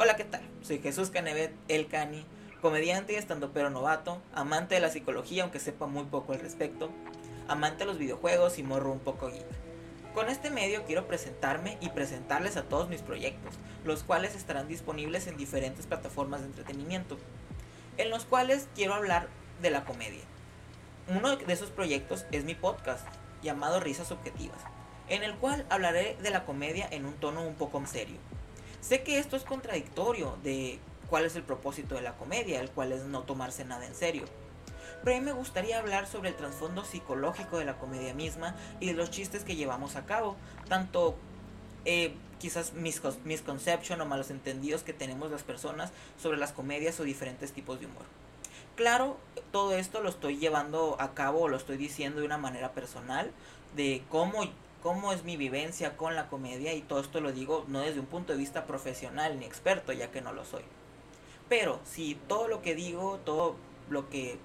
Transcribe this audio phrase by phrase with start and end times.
[0.00, 0.42] Hola, ¿qué tal?
[0.62, 2.24] Soy Jesús Canevet, el Cani,
[2.62, 6.88] comediante y estandopero novato, amante de la psicología aunque sepa muy poco al respecto,
[7.48, 9.44] amante de los videojuegos y morro un poco geek.
[10.14, 15.26] Con este medio quiero presentarme y presentarles a todos mis proyectos, los cuales estarán disponibles
[15.26, 17.18] en diferentes plataformas de entretenimiento,
[17.96, 19.26] en los cuales quiero hablar
[19.62, 20.22] de la comedia.
[21.08, 23.04] Uno de esos proyectos es mi podcast,
[23.42, 24.60] llamado Risas Objetivas,
[25.08, 28.18] en el cual hablaré de la comedia en un tono un poco serio.
[28.80, 30.78] Sé que esto es contradictorio de
[31.08, 34.24] cuál es el propósito de la comedia, el cual es no tomarse nada en serio.
[35.02, 38.86] Pero a mí me gustaría hablar sobre el trasfondo psicológico de la comedia misma y
[38.86, 40.36] de los chistes que llevamos a cabo,
[40.68, 41.16] tanto
[41.84, 47.52] eh, quizás misconception o malos entendidos que tenemos las personas sobre las comedias o diferentes
[47.52, 48.04] tipos de humor.
[48.76, 49.16] Claro,
[49.50, 53.32] todo esto lo estoy llevando a cabo o lo estoy diciendo de una manera personal,
[53.74, 54.44] de cómo
[54.82, 58.06] cómo es mi vivencia con la comedia y todo esto lo digo no desde un
[58.06, 60.62] punto de vista profesional ni experto, ya que no lo soy.
[61.48, 63.56] Pero si todo lo que digo, todo
[63.88, 64.38] lo que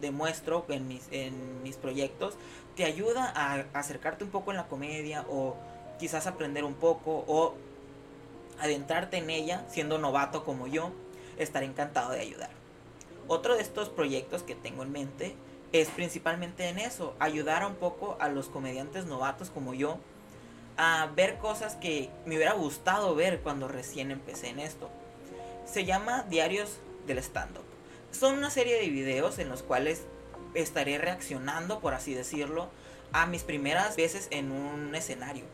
[0.00, 2.34] demuestro en mis, en mis proyectos,
[2.74, 5.56] te ayuda a acercarte un poco en la comedia o
[5.98, 7.54] quizás aprender un poco o
[8.58, 10.92] adentrarte en ella siendo novato como yo,
[11.38, 12.50] estaré encantado de ayudar.
[13.28, 15.34] Otro de estos proyectos que tengo en mente
[15.72, 19.98] es principalmente en eso, ayudar un poco a los comediantes novatos como yo
[20.76, 24.90] a ver cosas que me hubiera gustado ver cuando recién empecé en esto.
[25.64, 27.64] Se llama Diarios del Stand-Up.
[28.12, 30.02] Son una serie de videos en los cuales
[30.54, 32.68] estaré reaccionando, por así decirlo,
[33.12, 35.44] a mis primeras veces en un escenario.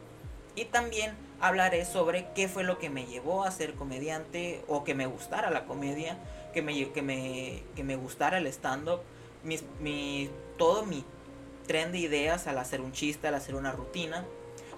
[0.54, 4.94] Y también hablaré sobre qué fue lo que me llevó a ser comediante o que
[4.94, 6.19] me gustara la comedia,
[6.52, 9.00] que me, que me, que me gustara el stand-up
[9.44, 11.04] mi, todo mi
[11.66, 14.24] tren de ideas al hacer un chiste, al hacer una rutina.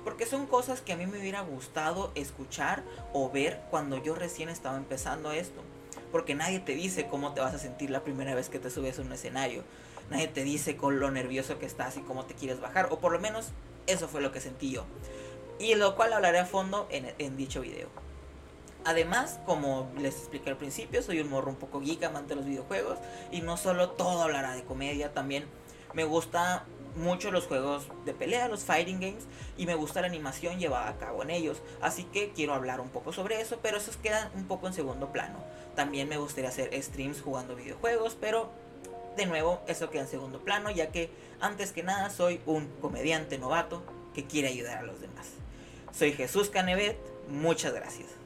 [0.05, 2.83] Porque son cosas que a mí me hubiera gustado escuchar
[3.15, 5.63] o ver cuando yo recién estaba empezando esto.
[6.13, 8.99] Porque nadie te dice cómo te vas a sentir la primera vez que te subes
[8.99, 9.65] a un escenario.
[10.11, 12.89] Nadie te dice con lo nervioso que estás y cómo te quieres bajar.
[12.91, 13.49] O por lo menos
[13.87, 14.85] eso fue lo que sentí yo.
[15.59, 17.89] Y lo cual hablaré a fondo en, en dicho video.
[18.85, 22.45] Además, como les expliqué al principio, soy un morro un poco geek, amante de los
[22.45, 22.99] videojuegos.
[23.33, 25.47] Y no solo todo hablará de comedia, también
[25.95, 26.65] me gusta
[26.97, 29.25] mucho los juegos de pelea, los fighting games,
[29.57, 31.63] y me gusta la animación llevada a cabo en ellos.
[31.81, 35.11] Así que quiero hablar un poco sobre eso, pero esos quedan un poco en segundo
[35.13, 35.39] plano.
[35.75, 38.51] También me gustaría hacer streams jugando videojuegos, pero
[39.17, 43.39] de nuevo eso queda en segundo plano, ya que antes que nada soy un comediante
[43.39, 45.29] novato que quiere ayudar a los demás.
[45.93, 48.24] Soy Jesús Canevet, muchas gracias.